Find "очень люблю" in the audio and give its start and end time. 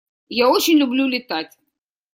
0.49-1.05